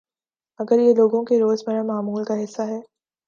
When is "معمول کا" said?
1.83-2.43